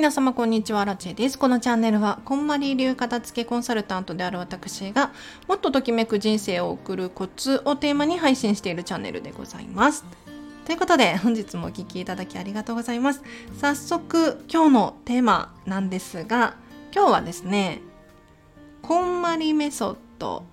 [0.00, 1.38] 皆様こんにちは、ラチェです。
[1.38, 5.12] このチャンネルは、こんまり流片付けコンサルタントである私が、
[5.46, 10.06] もっとときめく人生を送るコツをテーマに配信しているチャンネルでございます。
[10.64, 13.22] ということで、本日もお聴きいただきありがとうございます。
[13.60, 16.54] 早速、今日のテーマなんですが、
[16.94, 17.82] 今日はですね、
[18.80, 20.44] こんまりメソッド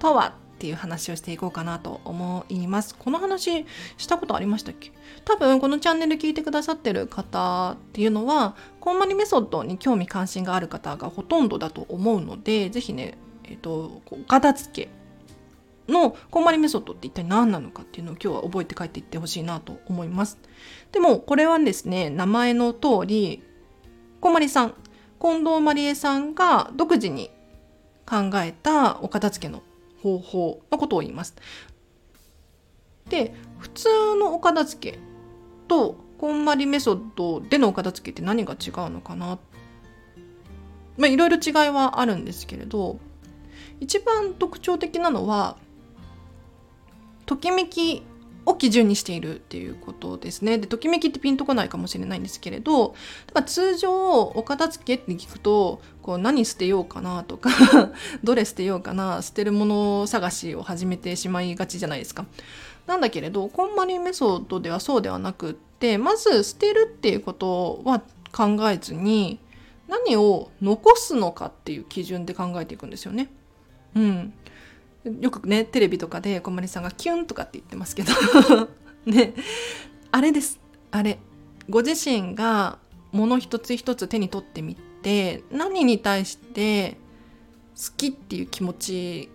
[0.00, 2.96] とはっていう話をしていこうかなと思います。
[2.96, 3.64] この話
[3.96, 4.90] したことありましたっけ？
[5.24, 20.38] 多分このチャンネル聞いてくださってる方っていうのは、こんまりメソッドに興味関心がある方がほとんどだと思うので、ぜひね、えっ、ー、と、お片付けのこんまりメソッドって一体何なのかっていうのを今日は覚えて帰っていってほしいなと思います。
[20.90, 23.44] でもこれはですね、名前の通り、
[24.20, 24.74] こんまりさん、
[25.22, 27.30] 近藤まりえさんが独自に
[28.06, 29.62] 考えたお片付けの
[30.02, 31.34] 方法のことを言います。
[33.08, 33.88] で普通
[34.20, 34.98] のお片付け
[35.66, 39.38] とこんまりメソッドでのお片付けって何が違うのかな
[40.96, 42.98] まあいろいろ違いはあるんですけれど
[43.80, 45.56] 一番特徴的なのは
[47.24, 48.02] ときめき
[48.48, 50.58] を基準にしているっていうことですね。
[50.58, 52.94] で、ときめきってピンとこないかもしれないんですけれど、
[53.26, 57.50] だから通常お片付けって聞くと、こう何捨てようかなとか
[58.24, 62.24] どれ捨てようかな、捨てるもの探しを始めてしまいがちじゃないですか。
[62.86, 69.38] なんだけれど、こんまりメソッドではそうではなくって、まず捨てるっていうことは考えずに、
[69.88, 73.30] 何を残すのかっていう基準で考えていくんですよね。
[73.94, 74.32] うん。
[75.20, 78.12] よくねテレビとかで小森さんがキュンとかって言ってますけど。
[79.06, 79.34] ね。
[80.10, 80.60] あれです。
[80.90, 81.18] あれ。
[81.68, 82.78] ご自身が
[83.12, 86.98] 物一つ一つ手に取ってみて何に対して
[87.76, 89.30] 好きっていう気持ち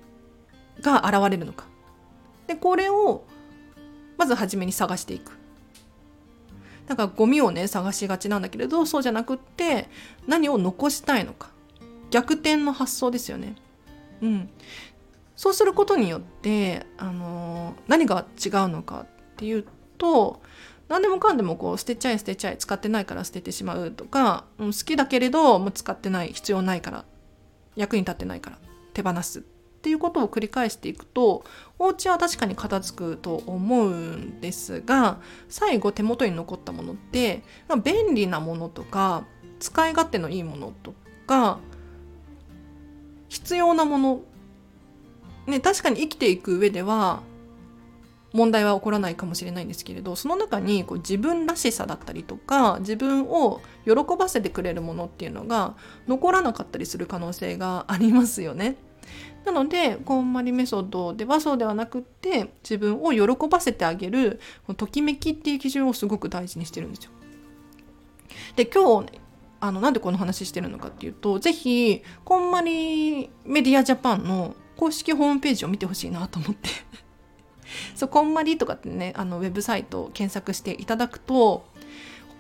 [0.82, 1.66] が現れるのか。
[2.48, 3.24] でこれを
[4.18, 5.38] まず初めに探していく。
[6.88, 9.90] だからゴミをね探しがちなんだけれどそうじゃなくって
[10.28, 11.50] 何を残したいのか。
[12.12, 13.56] 逆転の発想ですよね。
[14.22, 14.50] うん。
[15.44, 19.66] そうすることによってあの何が違うのかっていう
[19.98, 20.42] と
[20.88, 27.04] 何でもかんでもこう捨てちゃい捨てちゃい使ってないから捨ててしまうとか、う、好きだけれどもう使ってない必要ないから
[27.76, 28.58] 役に立ってないから
[28.94, 29.42] 手放すっ
[29.82, 31.44] ていうことを繰り返していくと
[31.78, 39.26] お家は確かに片付くと思うんですが最後手元に残ったものってま便利なものとか
[39.60, 40.94] 使い勝手のいいものと
[41.28, 41.60] か
[43.28, 44.22] 必要なもの
[45.48, 47.22] ね、確かに生きていく上では
[48.34, 55.76] 問題は起こらないかもしれないんですけれどその中にこう自分らしさだったりとか自分を喜ばせてくれるものっていうのが
[56.08, 58.76] 残らなかったりする可能性がありますよね。
[59.46, 64.40] なのでこんまりメソッドではそうではなくって自分を喜ばせてあげる
[64.78, 67.12] ときめきっていう基準をすごく大事にしてるんですよ。
[68.56, 69.12] で今日
[69.60, 76.70] あのなんでこの話してるのかっていうと是非こんまりメディアジャパンの公式ホームページを見てほしいなと思って
[77.96, 81.66] そう、こんまりとかってね、あの、ウェブサイトを検索していただくと、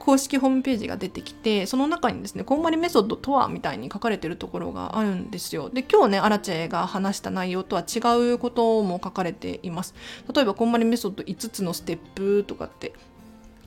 [0.04, 5.70] 公式ホームページが出てきて、その中にですね、こんまりメソッドとはみたいに書かれてるところがあるんですよ。
[5.70, 8.00] で、今日ね、アラチェが話した内容とは違
[8.34, 9.96] うことも書かれています。
[10.34, 12.92] 例えば、こんまりメソッド5つのステップとかって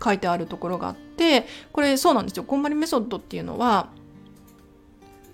[0.02, 2.44] 書いてあるところがあって、これそうなんですよ。
[2.44, 3.88] こんまりメソッドっていうのは、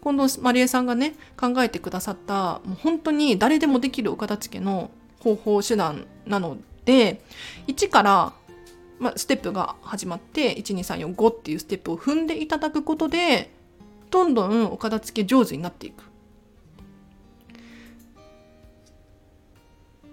[0.03, 4.91] 近藤まりえさんがね考えてくださったもう本当に誰でもできるお片付けの
[5.21, 7.23] 方法手段なので
[7.69, 8.33] 1から、
[8.99, 13.53] まあ、ステップが始まって12345っていうステップを踏んでいただくことで
[14.11, 16.05] どんどんお片付け上手になっていく。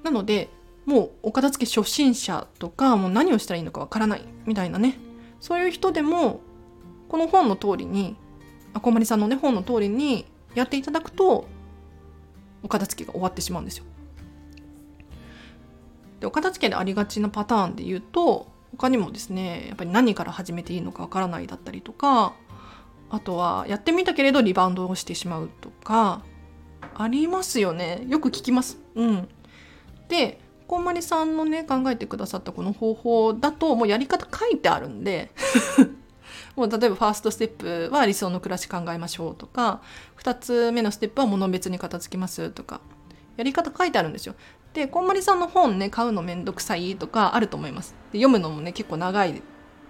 [0.03, 0.49] なので
[0.85, 4.97] もうお片付け初心者とかもう何をしたらいいのかわからないみたいなね
[5.41, 6.39] そういう人でも
[7.09, 8.15] この本の通りに
[8.73, 10.25] あこまりさんのね本の通りに
[10.55, 11.47] やっていただくと
[12.63, 13.85] お片付けが終わってしまうんですよ。
[16.19, 22.33] でお片付けでありがちなパターンで言うと他にもですねやっぱり何から始めていいのかわからないだったりとか
[23.09, 26.23] あとはやってみたけれどリバウンドをしてしまうとか
[26.93, 28.77] ありますよねよく聞きます。
[28.95, 29.29] うん、
[30.09, 35.31] でこんまりさんのね考えてくださったこの方法だともうやり方書いてあるんで
[36.59, 39.81] もう例えばファーストステップは理想の暮らし考えましょうとか
[40.17, 42.81] 2つ目のステップは物別に片付けますとか
[43.37, 44.35] やり方書いてあるんですよ。
[44.73, 47.95] でこんまりさんの本ね買うのめんどくさいとかあると思います。
[48.11, 49.41] で読むのもね結構長い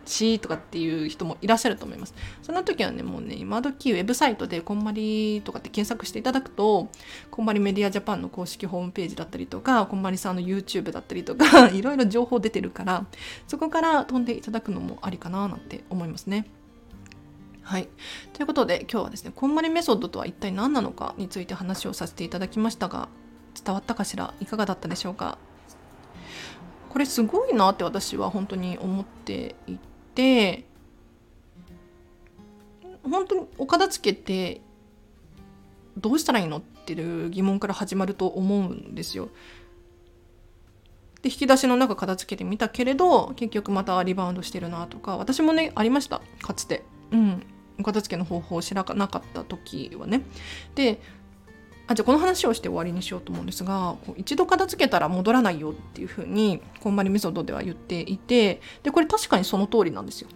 [0.10, 2.14] しとかっていう人もいらっしゃると思います。
[2.42, 6.90] そんな時はね、もうね、今時ウェブサイトでこんまりとかって検索していただくと、
[7.32, 13.06] こんまりメディアジャパンの公式ホームページだったりとか、こんまりさんの YouTube だったりとか、 いろいろ情報出てるから、
[13.48, 16.46] そこから飛んでいただくのもありかななんて思いますね。
[17.70, 17.88] はい。
[18.34, 23.10] ということで今日はですね、こんまりメソッドとは一体何なのかについて話をさせていただきましたが、
[23.64, 24.34] 伝わったかしら？
[24.40, 25.38] いかがだったでしょうか？
[26.90, 29.78] これすごいなって私は本当に思ってい
[30.16, 30.66] て、
[33.04, 34.62] 本当にお片付けって
[35.96, 39.30] どうしたらいいのっていう疑問から始まると思うんですよ。
[41.22, 46.84] で引き出しの中片付けてみたけれど結局またリバウンドしてるなとか私もねありましたかつて。
[47.12, 47.44] うん
[47.80, 50.22] お片付けの方法を知らなかった時はね。
[50.76, 51.02] で
[51.88, 60.30] あじゃあこの話をして終わりにしようと思うんですが一度片付けたら戻らないよっていうふうにこんまりメソッドでは言っていてでこれ確かにその通りなんですよ。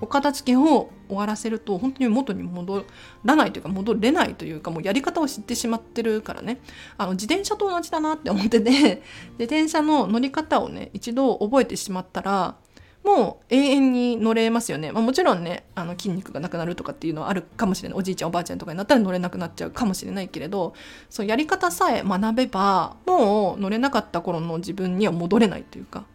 [0.00, 2.84] お片付けを終わらせると本当に元に戻
[3.24, 6.60] らないというか戻れないというかもうやり方を知ってしまってるからね
[6.98, 12.56] あの自転車と同じだなって思ってて自転車の乗り方をね一度覚えてしまったら
[13.04, 17.98] もう永遠に乗れますよね、まあ、もちろんねあの筋肉がなくなるとかっていうのはあるかもしれない。
[17.98, 20.72] おじいちゃんおばあちゃんとかになったら乗れなくなっちゃうかもしれないけれど
[21.10, 26.06] そうやり方さえ学べばもう乗れなかった頃の自分には戻れないというか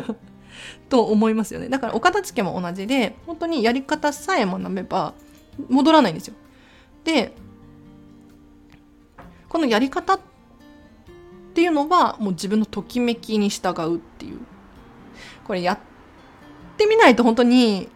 [0.90, 1.70] と思いますよね。
[1.70, 5.14] だからお片付けも同じで本当にやり方さえ学べば
[5.70, 6.34] 戻らないんですよ。
[7.04, 7.32] で
[9.48, 10.20] このやり方っ
[11.54, 14.40] ていうのはもう自分のときめきに従うっていう。
[15.48, 15.78] これやっ
[16.78, 17.88] ってみないと本当に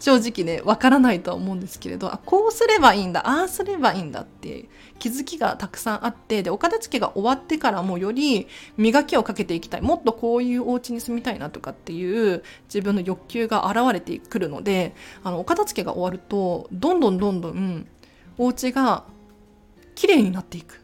[0.00, 4.68] 正直ねわからないとは思うんですけれどあこうすればいいんだああすればいいんだって
[4.98, 17.86] 気づきがたくさんあってでお片付けが終わってからもより磨きをかけていきたいもっとこういうお家に住みたいなとかっていう自分の欲求が現れてくるのであのお片付けが終わるとどんどんどんどん
[18.38, 19.04] お家が
[19.94, 20.82] 綺麗になっていく。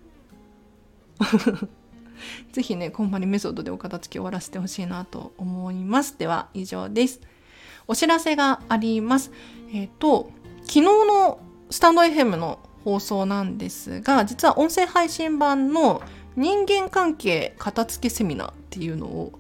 [2.53, 6.17] ぜひね、こんまりメソッドでお片付け終わらせてほしいなと思います。
[6.19, 7.21] では、以上です。
[7.87, 9.31] お知らせがあります。
[9.73, 10.31] えっ、ー、と、
[10.63, 11.41] 昨日の
[11.71, 16.03] スタンド FM の放送なんですが、実は音声配信版の
[16.37, 19.33] 人間関係片付けセミナーっていうのを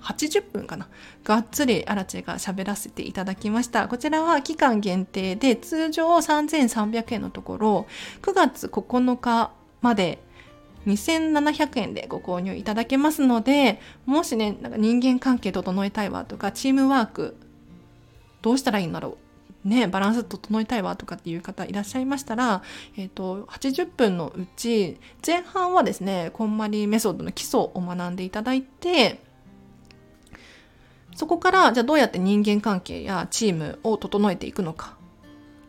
[0.00, 0.88] 80分かな
[1.24, 7.86] がっつりアラチェが喋らせていただきましたこちらは期間限定で通常3300円のところ
[8.22, 9.52] 9月9日
[9.82, 10.22] まで
[10.86, 17.36] 2700円でご購入いただけますのでもしねなんか人間関係整えたいわとかチームワーク
[18.42, 19.16] どうしたらいいんだろう
[19.64, 22.62] ね、バランス整えたいわとかっていう方いらっしゃいましたら、
[22.96, 29.20] えっ、ー、と、80分のうち、前半はですね、こんまりメソッドの基礎を学んでいただいて、
[31.14, 34.96] そこから、じゃあどうやって人間関係やチームを整えていくのか、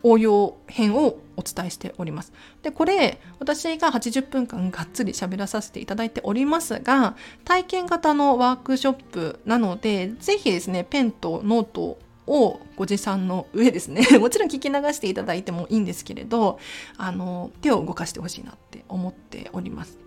[0.02, 2.32] 応用編をお伝えしております。
[2.62, 16.58] で、これ、私が80分間がっつり喋らさせていただいておりますが、体験型のワークショップなので、ぜひですね、ペンとノートをご持参の上ですね もちろん聞き流していただいてもいいんですけれど
[16.96, 19.98] あの手を動かしてほしいなって思っております。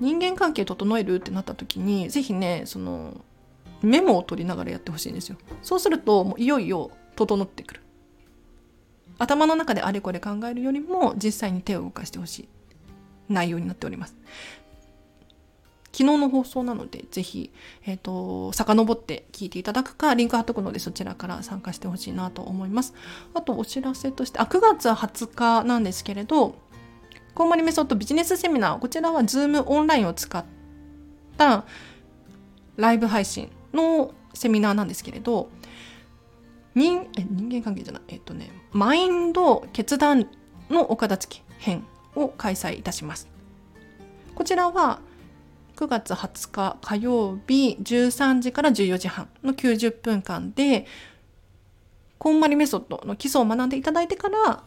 [0.00, 3.20] 人間関係整えるってなった時に是非ねその
[3.80, 5.36] メモを取りながらやってほしいんですよ。
[5.62, 7.83] そうするともういよいよ整ってくる。
[9.18, 12.48] 頭の中であれこれ考えるよりも実際に手を動かしてほしい
[13.28, 14.16] 内容になっております
[15.94, 17.52] 昨日の放送なので、ぜひ、
[17.86, 22.94] えっ、ー、と、遡って聞いていただくか、リンク貼っとくので、そちらから参加してほしいなと思います。
[23.32, 26.56] あと、お知らせとして、あ、9月20日なんですけれど、
[27.36, 30.44] コンマリメソッドビジネスセミナー、こちらは Zoom オンラインを使っ
[31.38, 31.64] た
[32.76, 35.48] ライブ配信のセミナーなんですけれど、
[36.74, 40.28] 人え人間関係じゃない、えっ、とね、マインド決断
[40.68, 43.28] のお片付け編を開催いたします。
[44.34, 44.98] こちらは、
[45.76, 50.86] 9月20日火曜日13時から14時半の90分間で
[52.18, 54.62] こんまりメソッドの基礎を学んでいただいてから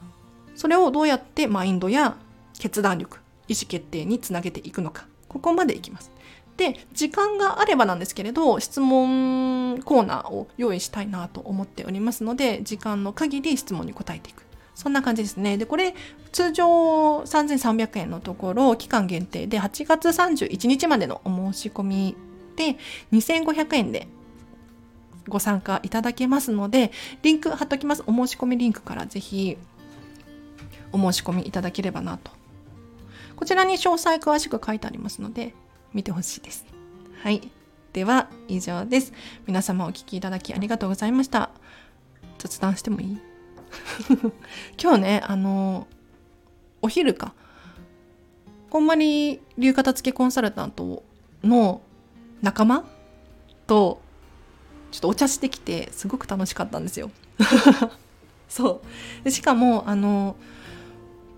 [0.56, 2.18] それをどうやってマインドや
[2.60, 6.12] 決断力意思決定につなげていくのかここまでいきます。
[6.58, 14.48] で時間があればなんですけれど質問コーナーを用意したいなと思っておりますので時間の限り質問に答えていく
[14.78, 15.58] そんな感じですね。
[15.58, 15.96] で、これ、
[16.32, 16.68] 通常
[17.22, 22.16] 3300円のところ、期間限定で8月31日までのお申し込み
[22.56, 22.78] で
[23.12, 24.08] 2500円で
[25.28, 26.92] ご参加いただけますので、
[27.24, 28.04] リンク貼っときます。
[28.06, 29.58] お申し込みリンクからぜひ
[30.92, 32.32] お申し込みいただければなと。
[33.36, 35.56] こちらに詳細詳しく書いてありますので、
[35.98, 36.64] 見てほしいです。
[37.24, 37.50] はい。
[37.92, 39.12] では、以上です。
[39.48, 41.50] 皆様お聴きいただきありがとうございました。
[42.38, 43.18] 雑談してもいい？
[44.80, 45.88] 今日ねあの
[46.84, 47.34] お昼か
[48.70, 51.02] こんまり流片付けコンサルタント
[51.44, 51.82] の
[52.44, 52.84] 仲間？
[53.66, 54.00] と
[54.92, 57.10] ちょっとお茶してきてすごく楽しかったんですよ
[58.48, 58.82] そ
[59.22, 60.36] うでしかもあの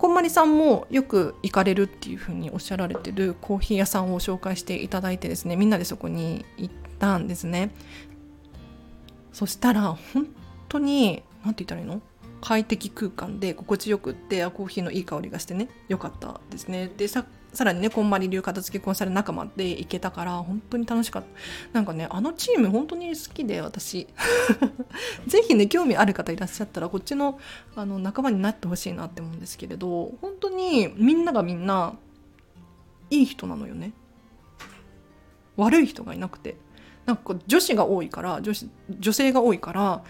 [0.00, 7.70] こんまりさんもよく行かれるっていうふうにおっしゃられてるコーヒー屋さんを紹介していただいてですねみんなでそこに行ったんですね。
[9.30, 9.82] そしたら
[10.14, 10.26] 本
[10.70, 12.00] 当に何て言ったらいいの？
[12.40, 16.90] 快適空間で心地よくってコーヒーのいい香りがしてね良かったですね。
[16.96, 21.28] でさっさらにねこんまり流片付けコンサル仲間で行けたから本当に楽しかった。
[21.72, 24.06] なんかねあのチーム本当に好きで私。
[25.26, 27.38] ぜひね興味ある方いらっしゃったらこっちの
[27.74, 31.94] あの仲間になってほしいなって思うんですけれど本当にみんながみんな
[33.10, 33.92] いい人なのよね。
[35.56, 36.56] 悪い人がいなくて。
[37.06, 40.04] なんか女子が多いから女子女性が多いから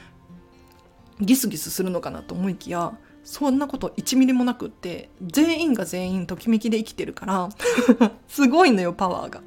[1.21, 2.93] ギスギスするのかなと思いきや
[3.25, 7.49] そんなこと1ミリもなくって全員が全員ときめきで生きてるから
[8.29, 9.43] すごいのよパワーが。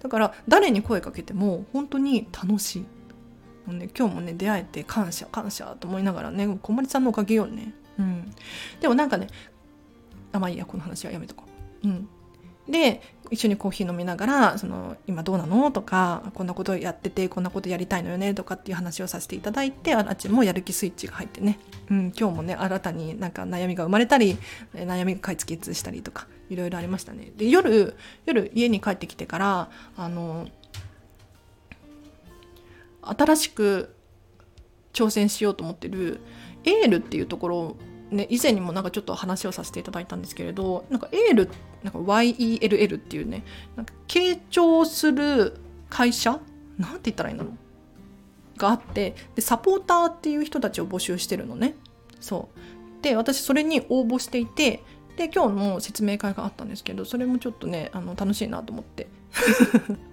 [0.00, 2.86] だから誰に声かけても本当に楽しい、
[3.66, 7.74] 今日もね出会えて感謝感謝と思いながらね小森さんのおかげよね。
[7.98, 8.32] うん。
[8.80, 9.26] でもなんかね
[10.32, 11.44] あまあいいやこの話はやめとこ
[11.84, 11.88] う。
[11.88, 12.08] うん。
[12.68, 15.70] で一緒にコーヒー飲みながらその今どうなの？
[15.70, 21.58] とかこんなことやっててこんなことやりたいのよねとかっていう話をさせていただいてあっちもやる気スイッチが入ってね、
[21.90, 24.38] うん、今日もね新たになんか悩みが生まれたり
[24.74, 27.32] 悩みが解決したりとかいろいろありましたね。
[27.36, 27.96] で夜
[28.26, 30.46] 夜家に帰ってきてからあの
[33.02, 33.94] 新しく
[34.92, 36.20] 挑戦しようと思ってる
[36.64, 37.76] エールっていうところ
[38.10, 43.44] ね、以前にもなんかちょっと話をさせていただいたんですけれどなんかエールってなんか YELL っていうね
[43.76, 45.58] なんか傾聴する
[45.88, 46.40] 会社
[46.78, 47.54] なんて言ったらいいんだろう。
[48.58, 51.74] があってでサポーターっていう人たちを募集してるのね。
[52.20, 53.02] そう。
[53.02, 54.82] で私それに応募していて
[55.16, 59.06] で今日の説明会があったんですけどそれもちょっとねあの楽しいなと思って。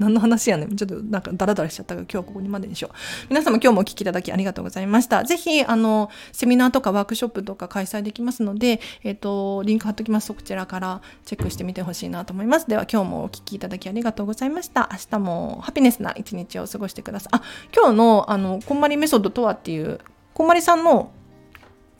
[0.00, 0.74] 何の話やねん。
[0.74, 2.94] ちょっとなんかダラダラしちゃったから今日はここにまでにしよう。
[3.28, 5.22] 皆様今日もお聞きいただきありがとうございました。
[5.24, 10.28] ぜひ、あの、セミナーとかワークショップとか開催できますので、えっ、ー、と、リンク貼っときます。
[10.28, 12.66] そちらからチェックしてみてほしいなと思います。
[12.66, 14.88] では今日もお聞きいただきありがとうございました。
[14.90, 17.36] 明日もハピネスな一日を過ごしてください。
[17.36, 17.42] あ、
[17.74, 20.00] 今日の、あの、こんまりメソッドとはっていう、
[20.32, 21.12] こんまりさんの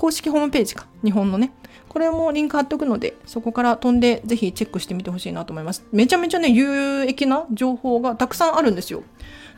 [0.01, 1.53] 公式ホームページか、日本のね。
[1.91, 5.85] これもリンク貼っておくので、そこから飛んでぜひチェックしてみてほしいなと思います。
[5.93, 9.03] めちゃめちゃね、有益な情報がたくさんあるんですよ。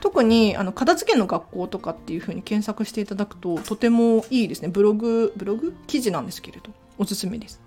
[0.01, 4.69] 特にあの片付けの学校とかっていう風に検索していただくととてもいいですね。
[4.69, 5.75] ブログ、ブログ？
[5.87, 7.63] 記事なんですけれど、おすすめです。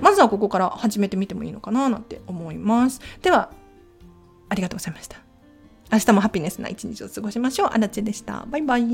[0.00, 3.00] まずはここから始めてみてもいいのかななんて思います。
[3.22, 3.52] では、
[4.48, 5.18] ありがとうございました。
[5.92, 7.68] 明日もハピネスな一日を過ごしましょう。
[7.68, 8.44] あらちでした。
[8.50, 8.88] バイバイ。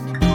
[0.00, 0.29] Bye.